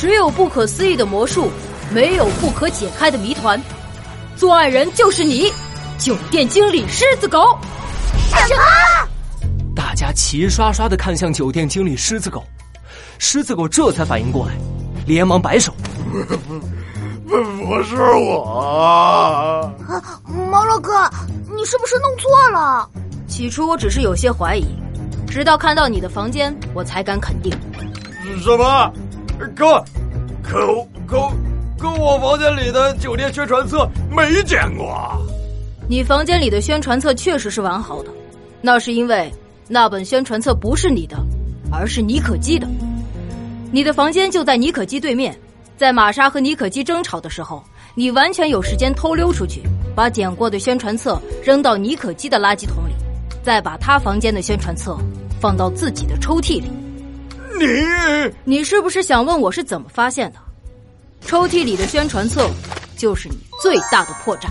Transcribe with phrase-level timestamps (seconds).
[0.00, 1.50] 只有不可思议的魔术，
[1.92, 3.60] 没有不可解开的谜团。
[4.34, 5.52] 作案人就是你，
[5.98, 7.58] 酒店经理狮子狗。
[8.30, 9.52] 什么？
[9.76, 12.42] 大家齐刷刷的看向酒店经理狮子狗，
[13.18, 14.54] 狮子狗这才反应过来，
[15.04, 15.70] 连忙摆手
[17.28, 19.70] ：“不是我。”
[20.50, 21.10] 毛洛哥，
[21.54, 22.88] 你是不是弄错了？
[23.28, 24.64] 起初我只是有些怀疑，
[25.28, 27.52] 直到看到你的房间，我才敢肯定。
[28.42, 28.90] 什么？
[29.56, 29.84] 可
[30.42, 31.32] 可可
[31.78, 34.96] 可，我房间里的酒店宣传册没见过。
[35.88, 38.10] 你房间里的宣传册确实是完好的，
[38.60, 39.32] 那是因为
[39.66, 41.16] 那本宣传册不是你的，
[41.72, 42.68] 而是妮可基的。
[43.72, 45.36] 你的房间就在妮可基对面，
[45.76, 47.62] 在玛莎和妮可基争吵的时候，
[47.94, 49.62] 你完全有时间偷溜出去，
[49.94, 52.92] 把剪过的宣传册扔到妮可基的垃圾桶里。
[53.42, 54.98] 再把他房间的宣传册
[55.40, 56.70] 放到自己的抽屉里。
[57.60, 60.38] 你，你是不是想问我是怎么发现的？
[61.20, 62.48] 抽屉里的宣传册
[62.96, 64.46] 就是你最大的破绽。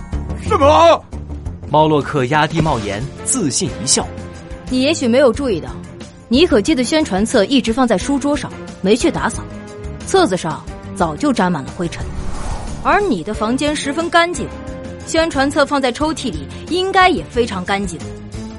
[0.47, 1.03] 什么？
[1.71, 4.07] 猫洛克压低帽檐，自信一笑。
[4.69, 5.69] 你也许没有注意到，
[6.27, 9.41] 妮可基的宣传册一直放在书桌上，没去打扫，
[10.05, 10.63] 册子上
[10.95, 12.05] 早就沾满了灰尘。
[12.83, 14.47] 而你的房间十分干净，
[15.07, 17.99] 宣传册放在抽屉里应该也非常干净。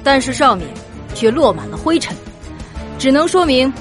[0.03, 0.67] 但是上面
[1.13, 2.13] 却落满了灰尘，
[2.99, 3.71] 只能说明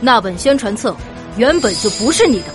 [0.00, 0.94] 那本宣传册
[1.36, 2.46] 原本就不是你的。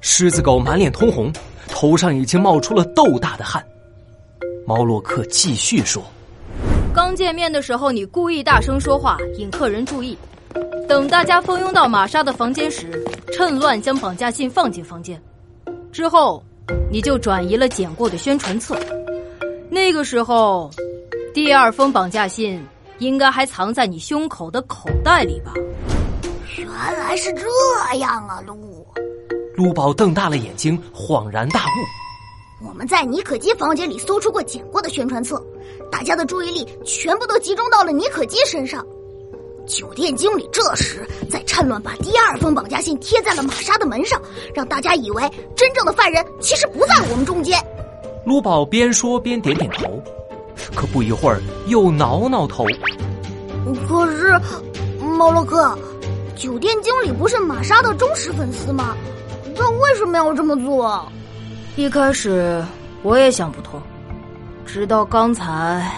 [0.00, 1.32] 狮子狗满脸通红，
[1.68, 3.64] 头上已经冒出了豆大的汗。
[4.66, 6.02] 猫洛克继续说
[6.94, 10.16] ：“刚见面的时候，你故意大声说话，引客人注意；
[10.88, 15.20] 等大家蜂拥到玛莎的房间时，趁乱将绑架信放进房间。
[15.92, 16.42] 之后，
[16.90, 18.78] 你就转移了捡过的宣传册。
[19.68, 20.70] 那个时候。”
[21.34, 22.62] 第二封绑架信
[22.98, 25.54] 应该还藏在你胸口的口袋里吧？
[26.90, 27.46] 原来是这
[27.98, 28.86] 样啊，鹿。
[29.54, 32.66] 鹿宝瞪大了眼睛，恍然大悟。
[32.66, 35.40] 我们在妮可基房间里搜出过剪过的宣传册，
[35.90, 38.84] 大家的注意力全部都集中到了妮可基身上。
[39.66, 44.20] 酒店经理这时在趁乱把第二封绑架信贴在了玛莎的门上，
[44.52, 45.22] 让大家以为
[45.54, 47.58] 真正的犯人其实不在我们中间。
[48.26, 50.02] 鹿宝边说边点点头。
[50.74, 52.64] 可不一会儿，又挠挠头。
[53.88, 54.38] 可是，
[55.00, 55.76] 猫洛克，
[56.42, 58.96] 酒店经理不是玛莎的忠实粉丝吗？
[59.54, 61.08] 他为什么要这么做？
[61.76, 62.60] 一开始
[63.04, 63.80] 我也想不通，
[64.66, 65.88] 直到刚才。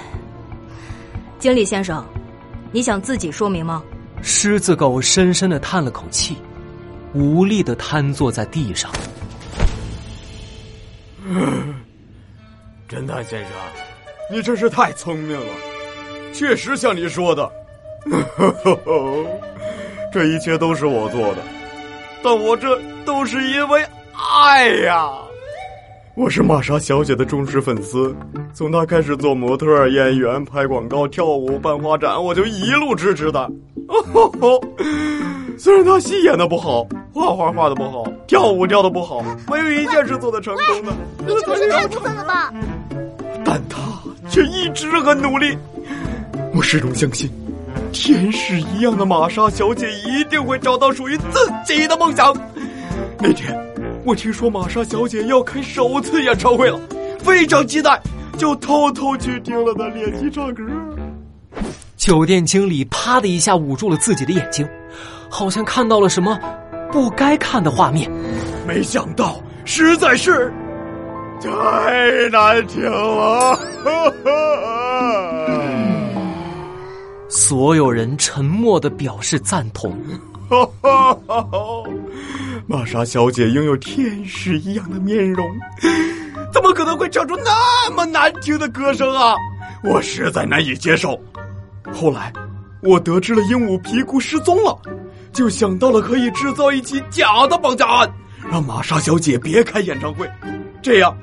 [1.38, 2.04] 经理先生，
[2.72, 3.82] 你想自己说明吗？
[4.20, 6.36] 狮子狗深深的叹了口气，
[7.14, 8.92] 无力的瘫坐在地上。
[12.86, 13.50] 侦探先生。
[14.30, 15.46] 你真是太聪明了，
[16.34, 17.50] 确实像你说的，
[20.14, 21.38] 这一切都是我做的，
[22.22, 25.10] 但我这都是因为爱呀！
[26.14, 28.14] 我是玛莎小姐的忠实粉丝，
[28.52, 33.40] 从她开始做模特、演员、拍广告、跳舞、办画展，我就一路支持她。
[33.88, 34.60] 哦 吼
[35.58, 39.20] 虽然她戏演的不好，画画画的不好，跳舞跳的不好，
[39.50, 40.92] 没有一件事做的成功的。
[41.26, 42.54] 你真是太过分了吧！
[43.44, 43.80] 但她。
[44.30, 45.56] 却一直很努力，
[46.54, 47.30] 我始终相信，
[47.94, 52.36] 天使一样的玛莎小姐一定会找到属于自己的梦想。
[53.20, 53.56] 那天，
[54.04, 56.78] 我听说玛莎小姐要开首次演唱会了，
[57.20, 57.98] 非常期待，
[58.36, 60.64] 就偷偷去听了她练习唱歌。
[61.96, 64.68] 酒店经理啪的一下捂住了自己的眼睛，
[65.30, 66.36] 好像看到了什么
[66.90, 68.10] 不该看的画面。
[68.66, 70.52] 没想到，实在是。
[71.40, 73.58] 太难听了！
[77.46, 79.94] 所有人沉默的表示赞同。
[82.66, 85.46] 玛莎小姐拥有天使一样的面容，
[86.50, 89.34] 怎么可能会唱出那么难听的歌声啊？
[89.84, 91.20] 我实在难以接受。
[91.92, 92.32] 后来，
[92.82, 94.74] 我得知了鹦鹉皮姑失踪了，
[95.30, 98.10] 就想到了可以制造一起假的绑架案，
[98.50, 100.26] 让玛莎小姐别开演唱会，
[100.80, 101.14] 这样。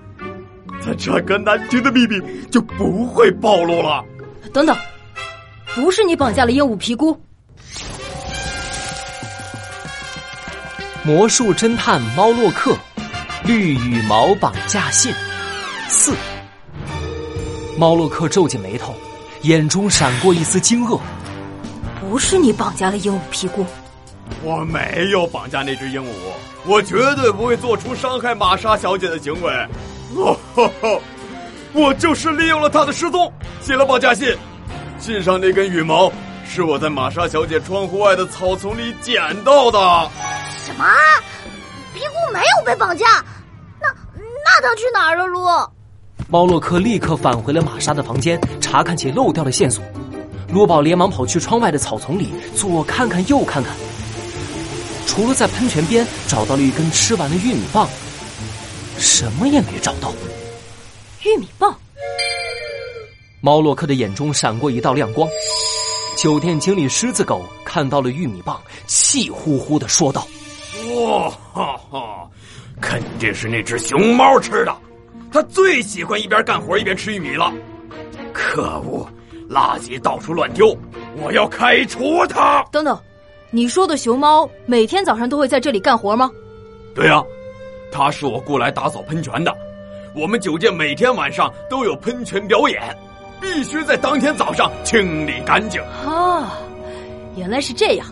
[0.86, 2.22] 他这个难听的秘密
[2.52, 4.06] 就不会暴露了。
[4.54, 4.78] 等等，
[5.76, 7.18] 不是你绑架了鹦鹉皮姑？
[11.04, 12.78] 魔术侦探猫洛克，
[13.46, 15.14] 绿羽毛绑架信
[15.88, 16.14] 四。
[17.78, 18.94] 猫洛克皱紧眉头，
[19.44, 21.00] 眼中闪过一丝惊愕。
[22.00, 23.66] 不是你绑架了鹦鹉皮姑？
[24.44, 26.08] 我没有绑架那只鹦鹉，
[26.66, 29.52] 我绝对不会做出伤害玛莎小姐的行为。
[30.16, 30.38] 哦，
[31.74, 33.32] 我就是利用了她的失踪，
[33.62, 34.38] 写了绑架信。
[35.02, 36.12] 信上那根羽毛
[36.48, 39.80] 是我在玛莎小姐窗户外的草丛里捡到的。
[40.64, 40.86] 什么？
[41.92, 43.06] 皮姑没有被绑架，
[43.82, 45.26] 那那他去哪儿了？
[45.26, 45.40] 路？
[46.30, 49.84] 猫洛克立刻返回了玛莎的房间，查看起漏掉的线索。
[50.50, 53.74] 罗宝连忙跑去窗外的草丛里，左看看右看看，
[55.08, 57.90] 除了在喷泉边找到了一根吃完的玉米棒，
[59.00, 60.14] 什么也没找到。
[61.24, 61.76] 玉米棒。
[63.44, 65.28] 猫洛克的眼中闪过一道亮光。
[66.16, 70.28] 酒店经理狮子狗看到了玉米棒，气呼呼的说道
[70.94, 72.30] ：“哇哈哈，
[72.80, 74.76] 肯定是那只熊猫吃的，
[75.32, 77.52] 它最喜欢一边干活一边吃玉米了。
[78.32, 79.10] 可恶，
[79.50, 80.78] 垃圾到处乱丢，
[81.18, 82.96] 我要开除它！”等等，
[83.50, 86.30] 你说的熊猫每天早上都会在这里干活吗？
[86.94, 87.24] 对呀，
[87.92, 89.52] 它是我雇来打扫喷泉的。
[90.14, 92.96] 我们酒店每天晚上都有喷泉表演。
[93.42, 95.82] 必须在当天早上清理干净。
[96.06, 96.60] 啊，
[97.36, 98.06] 原来是这样。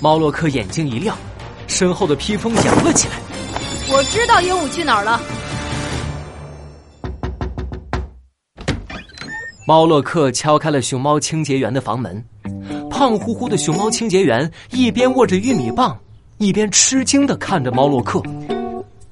[0.00, 1.16] 猫洛克眼睛一亮，
[1.66, 3.14] 身后的披风扬了起来。
[3.92, 5.20] 我知道鹦鹉去哪儿了。
[9.66, 12.24] 猫洛克敲开了熊猫清洁员的房门，
[12.90, 15.98] 胖乎乎的熊猫清洁员一边握着玉米棒，
[16.38, 18.22] 一边吃惊的看着猫洛克。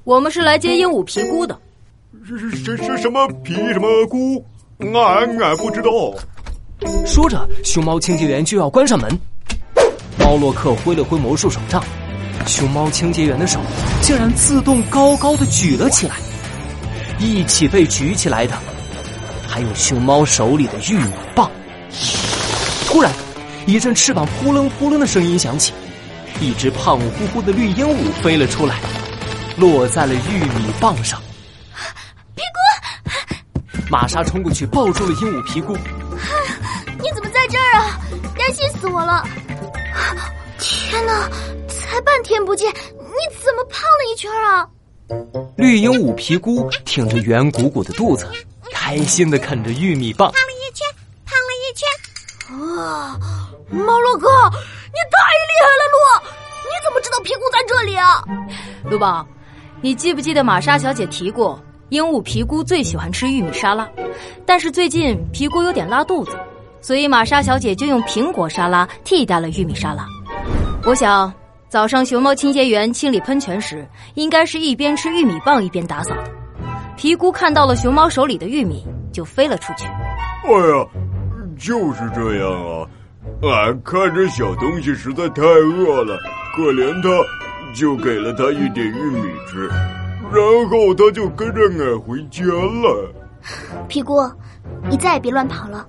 [0.03, 1.57] 我们是来接鹦鹉皮菇的。
[2.25, 4.43] 是是是是什么皮什么菇？
[4.93, 5.89] 俺俺不知道。
[7.05, 9.19] 说着，熊猫清洁员就要关上门。
[10.17, 11.83] 猫洛克挥了挥魔术手杖，
[12.47, 13.59] 熊猫清洁员的手
[14.01, 16.15] 竟然自动高高的举了起来。
[17.19, 18.53] 一起被举起来的，
[19.47, 21.49] 还有熊猫手里的玉米棒。
[22.87, 23.11] 突然，
[23.67, 25.73] 一阵翅膀扑棱扑棱的声音响起，
[26.39, 28.79] 一只胖乎乎的绿鹦鹉飞了出来，
[29.57, 31.21] 落在了玉米棒上。
[33.91, 35.75] 玛莎冲过去抱住了鹦鹉皮菇。
[36.97, 37.99] 你怎么在这儿啊？
[38.37, 39.21] 担心死我了！
[40.57, 41.29] 天哪，
[41.67, 44.65] 才半天不见，你怎么胖了一圈啊？
[45.57, 48.25] 绿鹦鹉皮姑挺着圆鼓鼓的肚子，
[48.71, 50.31] 开心的啃着玉米棒。
[50.31, 50.87] 胖了一圈，
[51.25, 52.79] 胖了一圈。
[52.79, 53.19] 啊，
[53.69, 55.17] 猫洛哥，你太
[55.49, 55.97] 厉害了，鹿！
[56.63, 58.23] 你怎么知道皮姑在这里啊？
[58.85, 59.27] 鹿宝，
[59.81, 61.61] 你记不记得玛莎小姐提过？
[61.91, 63.85] 鹦鹉皮姑最喜欢吃玉米沙拉，
[64.45, 66.31] 但是最近皮姑有点拉肚子，
[66.79, 70.05] 所以玛莎小姐就用苹果沙拉替代了玉米沙拉。
[70.85, 71.33] 我想
[71.67, 76.31] 早上熊猫清洁员清理喷泉时，应该是一边吃玉米棒一边打扫的。
[76.95, 79.85] 皮姑看到了熊猫手里的玉米，就飞了出去。
[79.85, 80.87] 哎呀，
[81.59, 82.87] 就是这样啊！
[83.43, 86.17] 俺看着小东西实在太饿了，
[86.55, 87.09] 可怜它，
[87.77, 89.69] 就给了它一点玉米吃。
[90.33, 93.13] 然后他就跟着俺回家了。
[93.87, 94.21] 皮姑，
[94.89, 95.85] 你再也别乱跑了。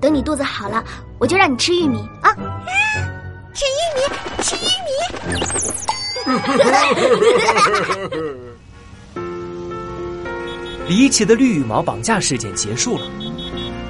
[0.00, 0.82] 等你肚子好了，
[1.18, 2.34] 我就让你吃玉米啊！
[3.54, 4.00] 吃玉米，
[4.42, 4.90] 吃玉米。
[10.88, 13.06] 离奇的绿羽毛绑架事件结束了，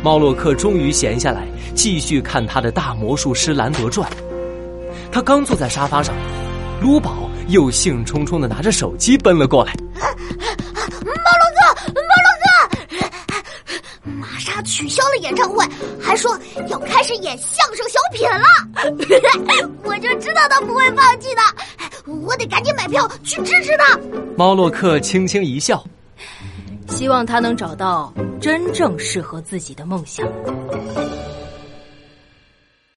[0.03, 4.09] 猫洛克终于闲下来，继续看他的大魔术师兰德传。
[5.11, 6.15] 他刚坐在沙发上，
[6.81, 9.75] 卢宝又兴冲冲的拿着手机奔了过来。
[9.95, 15.65] 猫洛克，猫洛克，玛莎取消了演唱会，
[16.01, 16.39] 还说
[16.69, 18.45] 要开始演相声小品了。
[19.85, 21.43] 我就知道他不会放弃的，
[22.13, 23.99] 我得赶紧买票去支持他。
[24.37, 25.83] 猫洛克轻轻一笑，
[26.89, 30.27] 希望他能找到真正适合自己的梦想。